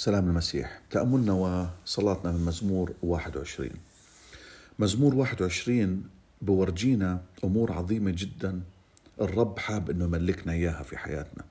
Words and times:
سلام 0.00 0.28
المسيح. 0.28 0.80
تأملنا 0.90 1.32
وصلاتنا 1.32 2.32
من 2.32 2.44
مزمور 2.44 2.92
21 3.02 3.70
مزمور 4.78 5.14
21 5.14 6.04
بورجينا 6.42 7.22
أمور 7.44 7.72
عظيمة 7.72 8.14
جدا 8.16 8.60
الرب 9.20 9.58
حاب 9.58 9.90
أنه 9.90 10.04
يملكنا 10.04 10.52
إياها 10.52 10.82
في 10.82 10.96
حياتنا. 10.98 11.44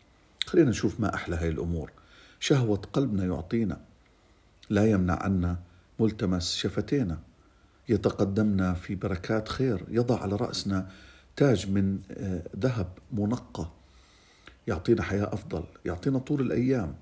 خلينا 0.46 0.70
نشوف 0.70 0.99
ما 0.99 1.15
أحلى 1.15 1.35
هاي 1.35 1.49
الأمور. 1.49 1.91
شهوة 2.39 2.77
قلبنا 2.77 3.25
يعطينا. 3.25 3.82
لا 4.70 4.91
يمنع 4.91 5.23
عنا 5.23 5.59
ملتمس 6.00 6.55
شفتينا. 6.55 7.20
يتقدمنا 7.89 8.73
في 8.73 8.95
بركات 8.95 9.50
خير. 9.50 9.86
يضع 9.89 10.21
على 10.21 10.36
رأسنا 10.36 10.89
تاج 11.36 11.70
من 11.71 12.00
آه، 12.11 12.43
ذهب 12.59 12.88
منقى. 13.11 13.68
يعطينا 14.68 15.04
حياة 15.04 15.34
أفضل. 15.34 15.63
يعطينا 15.86 16.20
طول 16.20 16.41
الأيام. 16.41 16.95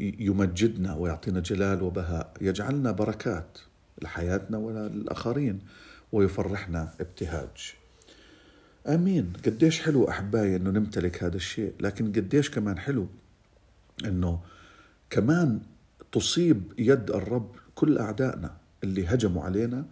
يمجدنا 0.00 0.94
ويعطينا 0.94 1.40
جلال 1.40 1.82
وبهاء. 1.82 2.32
يجعلنا 2.40 2.90
بركات 2.90 3.58
لحياتنا 4.02 4.58
وللآخرين 4.58 5.58
ويفرحنا 6.12 6.92
ابتهاج. 7.00 7.74
آمين. 8.86 9.32
قديش 9.46 9.80
حلو 9.80 10.08
أحبائي 10.08 10.56
إنه 10.56 10.70
نمتلك 10.70 11.24
هذا 11.24 11.36
الشيء. 11.36 11.72
لكن 11.80 12.12
قديش 12.12 12.50
كمان 12.50 12.78
حلو 12.78 13.06
إنه 14.04 14.40
كمان 15.10 15.60
تصيب 16.12 16.62
يد 16.78 17.10
الرب 17.10 17.50
كل 17.74 17.98
أعدائنا 17.98 18.56
اللي 18.84 19.06
هجموا 19.06 19.42
علينا 19.42 19.84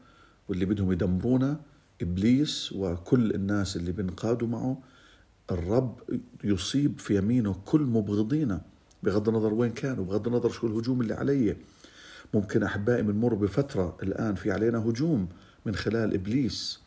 واللي 0.48 0.64
بدهم 0.64 0.92
يدمرونا 0.92 1.60
إبليس 2.02 2.72
وكل 2.72 3.34
الناس 3.34 3.76
اللي 3.76 3.92
بنقادوا 3.92 4.48
معه. 4.48 4.82
الرب 5.50 6.00
يصيب 6.44 6.98
في 6.98 7.16
يمينه 7.16 7.60
كل 7.64 7.80
مبغضينا. 7.80 8.60
بغض 9.04 9.28
النظر 9.28 9.54
وين 9.54 9.70
كانوا 9.70 10.04
بغض 10.04 10.26
النظر 10.26 10.50
شو 10.50 10.66
الهجوم 10.66 11.00
اللي 11.00 11.14
علي 11.14 11.56
ممكن 12.34 12.62
أحبائي 12.62 13.02
بنمر 13.02 13.34
بفترة 13.34 13.96
الآن 14.02 14.34
في 14.34 14.52
علينا 14.52 14.78
هجوم 14.78 15.28
من 15.66 15.74
خلال 15.74 16.14
إبليس. 16.14 16.80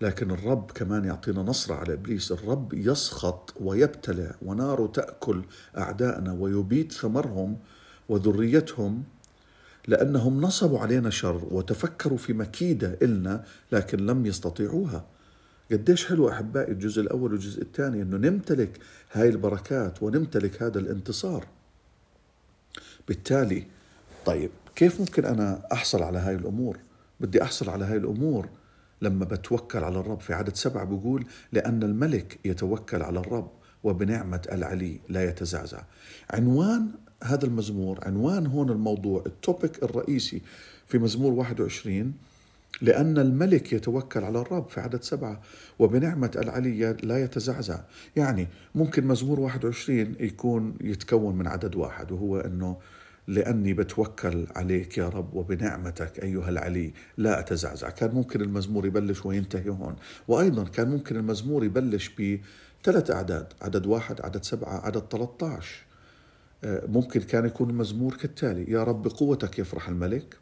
لكن 0.00 0.30
الرب 0.30 0.70
كمان 0.70 1.04
يعطينا 1.04 1.42
نصرة 1.42 1.74
على 1.74 1.92
إبليس. 1.92 2.32
الرب 2.32 2.74
يسخط 2.74 3.54
ويبتلع 3.60 4.34
وناره 4.42 4.86
تأكل 4.86 5.42
أعدائنا 5.78 6.32
ويبيد 6.32 6.92
ثمرهم 6.92 7.58
وذريتهم 8.08 9.02
لأنهم 9.88 10.40
نصبوا 10.40 10.78
علينا 10.78 11.10
شر 11.10 11.48
وتفكروا 11.50 12.18
في 12.18 12.32
مكيدة 12.32 12.98
إلنا 13.02 13.44
لكن 13.72 14.06
لم 14.06 14.26
يستطيعوها. 14.26 15.04
قديش 15.72 16.06
حلو 16.06 16.28
أحبائي 16.28 16.72
الجزء 16.72 17.02
الأول 17.02 17.32
والجزء 17.32 17.62
الثاني 17.62 18.02
أنه 18.02 18.16
نمتلك 18.16 18.78
هاي 19.12 19.28
البركات 19.28 20.02
ونمتلك 20.02 20.62
هذا 20.62 20.78
الانتصار. 20.78 21.46
بالتالي 23.08 23.66
طيب 24.26 24.50
كيف 24.76 25.00
ممكن 25.00 25.24
أنا 25.24 25.62
أحصل 25.72 26.02
على 26.02 26.18
هاي 26.18 26.34
الأمور؟ 26.34 26.78
بدي 27.20 27.42
أحصل 27.42 27.70
على 27.70 27.84
هاي 27.84 27.96
الأمور 27.96 28.48
لما 29.02 29.24
بتوكل 29.24 29.84
على 29.84 29.98
الرب. 29.98 30.20
في 30.20 30.34
عدد 30.34 30.56
سبعة 30.56 30.84
بقول 30.84 31.26
لأن 31.52 31.82
الملك 31.82 32.38
يتوكل 32.44 33.02
على 33.02 33.18
الرب 33.18 33.50
وبنعمة 33.84 34.42
العلي 34.52 35.00
لا 35.08 35.24
يتزعزع. 35.24 35.82
عنوان 36.30 36.90
هذا 37.22 37.44
المزمور 37.46 37.98
عنوان 38.02 38.46
هون 38.46 38.70
الموضوع 38.70 39.22
التوبيك 39.26 39.82
الرئيسي 39.82 40.42
في 40.86 40.98
مزمور 40.98 41.32
21 41.32 42.14
لأن 42.82 43.18
الملك 43.18 43.72
يتوكل 43.72 44.24
على 44.24 44.40
الرب 44.40 44.68
في 44.68 44.80
عدد 44.80 45.02
سبعة 45.02 45.40
وبنعمة 45.78 46.30
العلي 46.36 46.92
لا 47.02 47.24
يتزعزع. 47.24 47.80
يعني 48.16 48.48
ممكن 48.74 49.06
مزمور 49.06 49.40
21 49.40 50.14
يكون 50.20 50.74
يتكون 50.80 51.36
من 51.36 51.46
عدد 51.46 51.76
واحد 51.76 52.12
وهو 52.12 52.38
أنه 52.38 52.76
لأني 53.26 53.74
بتوكل 53.74 54.46
عليك 54.56 54.98
يا 54.98 55.08
رب 55.08 55.34
وبنعمتك 55.34 56.22
أيها 56.22 56.48
العلي 56.48 56.92
لا 57.16 57.40
أتزعزع. 57.40 57.90
كان 57.90 58.14
ممكن 58.14 58.40
المزمور 58.40 58.86
يبلش 58.86 59.26
وينتهي 59.26 59.70
هون. 59.70 59.96
وأيضا 60.28 60.64
كان 60.64 60.88
ممكن 60.90 61.16
المزمور 61.16 61.64
يبلش 61.64 62.08
بثلاث 62.08 63.10
أعداد 63.10 63.46
عدد 63.62 63.86
واحد 63.86 64.20
عدد 64.20 64.44
سبعة 64.44 64.86
عدد 64.86 65.02
13 65.10 65.84
آه، 66.64 66.86
ممكن 66.86 67.20
كان 67.20 67.46
يكون 67.46 67.70
المزمور 67.70 68.14
كالتالي. 68.14 68.72
يا 68.72 68.84
رب 68.84 69.02
بقوتك 69.02 69.58
يفرح 69.58 69.88
الملك. 69.88 70.36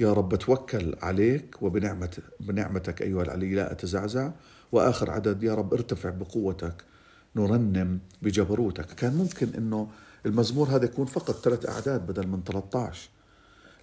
يا 0.00 0.12
رب 0.12 0.34
اتوكل 0.34 0.94
عليك 1.02 1.62
وبنعمة 1.62 2.18
بنعمتك 2.40 3.02
أيها 3.02 3.22
العلي 3.22 3.54
لا 3.54 3.72
أتزعزع. 3.72 4.30
وآخر 4.72 5.10
عدد 5.10 5.42
يا 5.42 5.54
رب 5.54 5.74
ارتفع 5.74 6.10
بقوتك 6.10 6.84
نرنم 7.36 7.98
بجبروتك. 8.22 8.86
كان 8.86 9.14
ممكن 9.14 9.48
أنه 9.58 9.88
المزمور 10.26 10.68
هذا 10.68 10.84
يكون 10.84 11.06
فقط 11.06 11.44
ثلاث 11.44 11.68
أعداد 11.68 12.06
بدل 12.06 12.26
من 12.26 12.42
13 12.44 13.08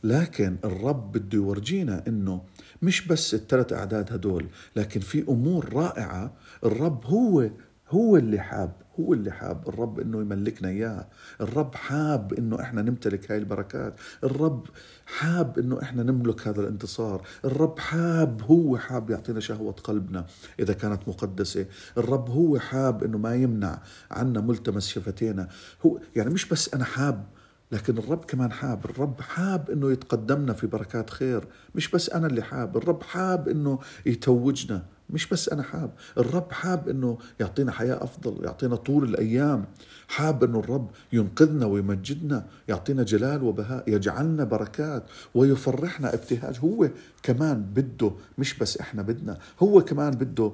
لكن 0.03 0.57
الرب 0.65 1.11
بده 1.11 1.37
يورجينا 1.37 2.03
إنه 2.07 2.41
مش 2.81 3.07
بس 3.07 3.33
الثلاث 3.33 3.73
أعداد 3.73 4.13
هدول 4.13 4.47
لكن 4.75 4.99
في 4.99 5.23
أمور 5.29 5.73
رائعة 5.73 6.33
الرب 6.63 7.05
هو 7.05 7.49
هو 7.91 8.17
اللي 8.17 8.39
حاب 8.39 8.71
هو 8.99 9.13
اللي 9.13 9.31
حاب. 9.31 9.69
الرب 9.69 9.99
إنه 9.99 10.21
يملكنا 10.21 10.69
إياها. 10.69 11.07
الرب 11.41 11.75
حاب 11.75 12.33
إنه 12.33 12.61
إحنا 12.61 12.81
نمتلك 12.81 13.31
هاي 13.31 13.37
البركات. 13.37 13.95
الرب 14.23 14.67
حاب 15.05 15.59
إنه 15.59 15.81
إحنا 15.81 16.03
نملك 16.03 16.47
هذا 16.47 16.61
الانتصار. 16.61 17.21
الرب 17.45 17.79
حاب 17.79 18.41
هو 18.41 18.77
حاب 18.77 19.09
يعطينا 19.09 19.39
شهوة 19.39 19.71
قلبنا 19.71 20.25
إذا 20.59 20.73
كانت 20.73 21.07
مقدسة. 21.07 21.65
الرب 21.97 22.29
هو 22.29 22.59
حاب 22.59 23.03
إنه 23.03 23.17
ما 23.17 23.35
يمنع 23.35 23.81
عنا 24.11 24.41
ملتمس 24.41 24.87
شفتينا. 24.87 25.47
هو 25.85 25.99
يعني 26.15 26.29
مش 26.29 26.49
بس 26.49 26.73
أنا 26.73 26.85
حاب 26.85 27.25
لكن 27.71 27.97
الرب 27.97 28.25
كمان 28.25 28.51
حاب. 28.51 28.85
الرب 28.85 29.21
حاب 29.21 29.69
إنه 29.69 29.91
يتقدمنا 29.91 30.53
في 30.53 30.67
بركات 30.67 31.09
خير. 31.09 31.47
مش 31.75 31.91
بس 31.91 32.09
أنا 32.09 32.27
اللي 32.27 32.41
حاب. 32.41 32.77
الرب 32.77 33.03
حاب 33.03 33.49
إنه 33.49 33.79
يتوجنا 34.05 34.85
مش 35.11 35.27
بس 35.27 35.49
أنا 35.49 35.63
حاب 35.63 35.91
الرب 36.17 36.51
حاب 36.51 36.89
أنه 36.89 37.17
يعطينا 37.39 37.71
حياة 37.71 38.03
أفضل 38.03 38.45
يعطينا 38.45 38.75
طول 38.75 39.03
الأيام. 39.03 39.65
حاب 40.07 40.43
أنه 40.43 40.59
الرب 40.59 40.89
ينقذنا 41.13 41.65
ويمجدنا 41.65 42.47
يعطينا 42.67 43.03
جلال 43.03 43.43
وبهاء 43.43 43.83
يجعلنا 43.89 44.43
بركات 44.43 45.03
ويفرحنا 45.35 46.13
ابتهاج. 46.13 46.59
هو 46.59 46.89
كمان 47.23 47.61
بده 47.63 48.11
مش 48.37 48.57
بس 48.57 48.77
إحنا 48.77 49.01
بدنا 49.01 49.37
هو 49.63 49.81
كمان 49.81 50.11
بده 50.11 50.51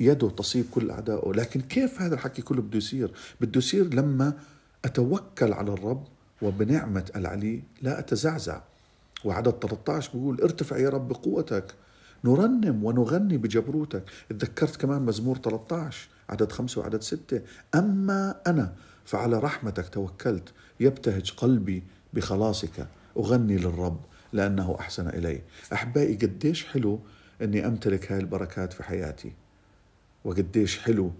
يده 0.00 0.30
تصيب 0.30 0.64
كل 0.70 0.90
أعدائه. 0.90 1.32
لكن 1.32 1.60
كيف 1.60 2.02
هذا 2.02 2.14
الحكي 2.14 2.42
كله 2.42 2.62
بده 2.62 2.76
يصير؟ 2.78 3.10
بده 3.40 3.58
يصير 3.58 3.94
لما 3.94 4.32
أتوكل 4.84 5.52
على 5.52 5.72
الرب 5.72 6.04
وبنعمة 6.42 7.04
العلي 7.16 7.62
لا 7.82 7.98
أتزعزع. 7.98 8.60
وعدد 9.24 9.50
13 9.52 10.10
بيقول 10.14 10.40
ارتفع 10.40 10.76
يا 10.78 10.88
رب 10.88 11.08
بقوتك 11.08 11.74
نرنم 12.24 12.84
ونغني 12.84 13.36
بجبروتك. 13.36 14.04
تذكرت 14.28 14.76
كمان 14.76 15.02
مزمور 15.02 15.38
13 15.38 16.08
عدد 16.30 16.52
خمسة 16.52 16.80
وعدد 16.80 17.02
ستة. 17.02 17.40
أما 17.74 18.40
أنا 18.46 18.74
فعلى 19.04 19.38
رحمتك 19.38 19.88
توكلت. 19.88 20.52
يبتهج 20.80 21.30
قلبي 21.30 21.82
بخلاصك. 22.14 22.86
أغني 23.16 23.56
للرب 23.56 24.00
لأنه 24.32 24.76
أحسن 24.80 25.08
إلي. 25.08 25.42
أحبائي 25.72 26.14
قديش 26.16 26.66
حلو 26.66 27.00
أني 27.42 27.66
أمتلك 27.66 28.12
هاي 28.12 28.20
البركات 28.20 28.72
في 28.72 28.82
حياتي. 28.82 29.32
وقديش 30.24 30.78
حلو 30.78 31.12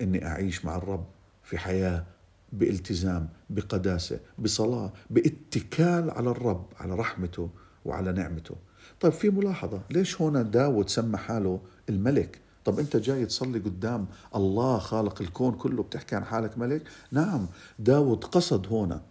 أني 0.00 0.26
أعيش 0.26 0.64
مع 0.64 0.76
الرب 0.76 1.04
في 1.44 1.58
حياة 1.58 2.04
بإلتزام 2.52 3.28
بقداسة 3.50 4.20
بصلاة 4.38 4.92
باتكال 5.10 6.10
على 6.10 6.30
الرب 6.30 6.66
على 6.80 6.94
رحمته 6.94 7.50
وعلى 7.84 8.12
نعمته. 8.12 8.54
طيب 9.00 9.12
في 9.12 9.30
ملاحظة. 9.30 9.80
ليش 9.90 10.22
هنا 10.22 10.42
داود 10.42 10.88
سمى 10.88 11.16
حاله 11.16 11.60
الملك؟ 11.88 12.38
طب 12.64 12.78
أنت 12.78 12.96
جاي 12.96 13.26
تصلي 13.26 13.58
قدام 13.58 14.06
الله 14.36 14.78
خالق 14.78 15.22
الكون 15.22 15.52
كله 15.52 15.82
بتحكي 15.82 16.16
عن 16.16 16.24
حالك 16.24 16.58
ملك؟ 16.58 16.82
نعم 17.12 17.46
داود 17.78 18.24
قصد 18.24 18.66
هنا 18.70 19.02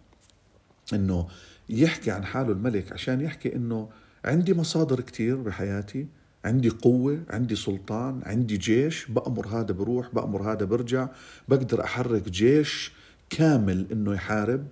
إنه 0.92 1.28
يحكي 1.68 2.10
عن 2.10 2.24
حاله 2.24 2.52
الملك 2.52 2.92
عشان 2.92 3.20
يحكي 3.20 3.56
إنه 3.56 3.88
عندي 4.24 4.54
مصادر 4.54 5.00
كتير 5.00 5.36
بحياتي 5.36 6.06
عندي 6.44 6.68
قوة 6.68 7.22
عندي 7.30 7.56
سلطان 7.56 8.20
عندي 8.26 8.56
جيش 8.56 9.06
بأمر 9.06 9.46
هذا 9.48 9.72
بروح 9.72 10.14
بأمر 10.14 10.52
هذا 10.52 10.64
برجع 10.64 11.08
بقدر 11.48 11.84
أحرك 11.84 12.28
جيش 12.28 12.92
كامل 13.30 13.86
إنه 13.92 14.14
يحارب. 14.14 14.66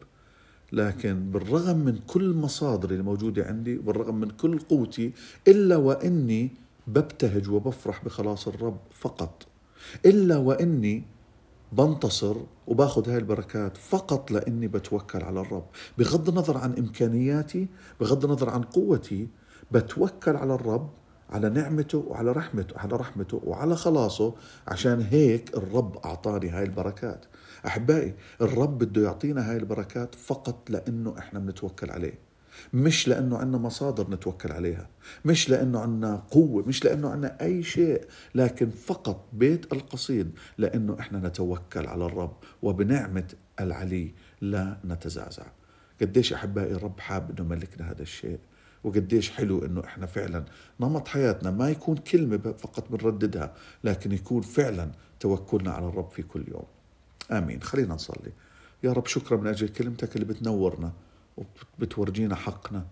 لكن 0.72 1.30
بالرغم 1.30 1.76
من 1.76 1.98
كل 2.06 2.34
مصادري 2.34 2.94
الموجودة 2.94 3.46
عندي 3.46 3.78
بالرغم 3.78 4.14
من 4.14 4.30
كل 4.30 4.58
قوتي 4.58 5.12
إلا 5.48 5.76
وإني 5.76 6.50
ببتهج 6.86 7.48
وبفرح 7.50 8.04
بخلاص 8.04 8.48
الرب 8.48 8.78
فقط. 8.90 9.46
إلا 10.06 10.36
وإني 10.36 11.04
بنتصر 11.72 12.36
وباخذ 12.66 13.08
هاي 13.10 13.18
البركات 13.18 13.76
فقط 13.76 14.30
لإني 14.30 14.68
بتوكل 14.68 15.22
على 15.22 15.40
الرب. 15.40 15.64
بغض 15.98 16.28
النظر 16.28 16.58
عن 16.58 16.72
إمكانياتي 16.78 17.68
بغض 18.00 18.24
النظر 18.24 18.50
عن 18.50 18.62
قوتي 18.62 19.28
بتوكل 19.72 20.36
على 20.36 20.54
الرب 20.54 20.90
على 21.30 21.48
نعمته 21.48 21.98
وعلى 21.98 22.32
رحمته 22.32 22.78
على 22.78 22.96
رحمته 22.96 23.40
وعلى 23.44 23.76
خلاصه 23.76 24.34
عشان 24.68 25.00
هيك 25.00 25.56
الرب 25.56 25.96
أعطاني 26.04 26.48
هاي 26.48 26.62
البركات. 26.64 27.24
أحبائي 27.66 28.14
الرب 28.40 28.78
بده 28.78 29.02
يعطينا 29.02 29.50
هاي 29.50 29.56
البركات 29.56 30.14
فقط 30.14 30.70
لأنه 30.70 31.18
إحنا 31.18 31.38
بنتوكل 31.38 31.90
عليه. 31.90 32.18
مش 32.72 33.08
لأنه 33.08 33.38
عندنا 33.38 33.58
مصادر 33.58 34.10
نتوكل 34.10 34.52
عليها 34.52 34.88
مش 35.24 35.50
لأنه 35.50 35.80
عندنا 35.80 36.16
قوة 36.30 36.64
مش 36.66 36.84
لأنه 36.84 37.08
عندنا 37.10 37.42
أي 37.42 37.62
شيء 37.62 38.04
لكن 38.34 38.70
فقط 38.70 39.24
بيت 39.32 39.72
القصيد 39.72 40.30
لأنه 40.58 40.96
إحنا 41.00 41.28
نتوكل 41.28 41.86
على 41.86 42.06
الرب 42.06 42.36
وبنعمة 42.62 43.34
العلي 43.60 44.12
لا 44.40 44.78
نتزعزع. 44.84 45.46
قديش 46.00 46.32
أحبائي 46.32 46.72
الرب 46.72 47.00
حاب 47.00 47.30
أنه 47.30 47.48
ملكنا 47.48 47.90
هذا 47.90 48.02
الشيء 48.02 48.38
وقديش 48.84 49.30
حلو 49.30 49.64
إنه 49.64 49.84
إحنا 49.84 50.06
فعلا 50.06 50.44
نمط 50.80 51.08
حياتنا 51.08 51.50
ما 51.50 51.70
يكون 51.70 51.96
كلمة 51.96 52.54
فقط 52.58 52.88
بنرددها 52.92 53.54
لكن 53.84 54.12
يكون 54.12 54.42
فعلا 54.42 54.90
توكلنا 55.20 55.70
على 55.72 55.86
الرب 55.88 56.10
في 56.10 56.22
كل 56.22 56.44
يوم. 56.48 56.64
آمين. 57.32 57.62
خلينا 57.62 57.94
نصلي. 57.94 58.32
يا 58.82 58.92
رب 58.92 59.06
شكرا 59.06 59.36
من 59.36 59.46
أجل 59.46 59.68
كلمتك 59.68 60.16
اللي 60.16 60.26
بتنورنا 60.26 60.92
وبتورجينا 61.36 62.34
حقنا 62.34 62.86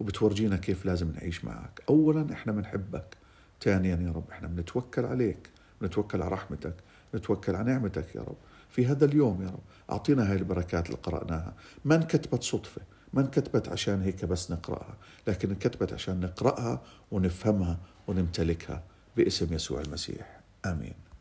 وبتورجينا 0.00 0.56
كيف 0.56 0.86
لازم 0.86 1.12
نعيش 1.12 1.44
معك. 1.44 1.82
اولا 1.88 2.32
إحنا 2.32 2.52
بنحبك 2.52 3.16
ثانيا 3.62 3.96
يا 3.96 4.12
رب 4.12 4.24
إحنا 4.30 4.48
بنتوكل 4.48 5.04
عليك. 5.04 5.50
بنتوكل 5.80 6.22
على 6.22 6.30
رحمتك. 6.30 6.74
نتوكل 7.14 7.56
على 7.56 7.72
نعمتك 7.72 8.14
يا 8.14 8.20
رب. 8.20 8.36
في 8.70 8.86
هذا 8.86 9.04
اليوم 9.04 9.42
يا 9.42 9.48
رب 9.48 9.62
أعطينا 9.90 10.30
هاي 10.30 10.36
البركات 10.36 10.86
اللي 10.86 10.96
قرأناها. 11.02 11.54
ما 11.84 11.94
انكتبت 11.94 12.42
صدفة. 12.42 12.80
ما 13.12 13.20
انكتبت 13.20 13.68
عشان 13.68 14.02
هيك 14.02 14.24
بس 14.24 14.50
نقرأها. 14.50 14.96
لكن 15.26 15.50
انكتبت 15.50 15.92
عشان 15.92 16.20
نقرأها 16.20 16.82
ونفهمها 17.10 17.78
ونمتلكها 18.08 18.82
باسم 19.16 19.54
يسوع 19.54 19.80
المسيح. 19.80 20.40
آمين. 20.66 20.94